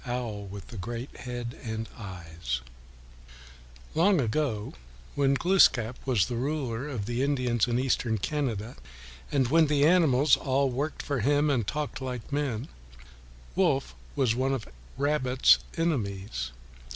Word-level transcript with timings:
OWL 0.07 0.47
WITH 0.47 0.69
THE 0.69 0.77
GREAT 0.79 1.15
HEAD 1.15 1.59
AND 1.61 1.87
EYES 1.95 2.61
Long 3.93 4.19
ago, 4.19 4.73
when 5.13 5.35
Glooskap 5.35 5.95
was 6.07 6.25
the 6.25 6.37
ruler 6.37 6.87
of 6.89 7.05
the 7.05 7.21
Indians 7.21 7.67
in 7.67 7.77
Eastern 7.77 8.17
Canada, 8.17 8.77
and 9.31 9.49
when 9.49 9.67
the 9.67 9.85
animals 9.85 10.35
all 10.35 10.71
worked 10.71 11.03
for 11.03 11.19
him 11.19 11.51
and 11.51 11.67
talked 11.67 12.01
like 12.01 12.33
men, 12.33 12.67
Wolf 13.55 13.93
was 14.15 14.33
one 14.33 14.55
of 14.55 14.67
Rabbit's 14.97 15.59
enemies. 15.77 16.49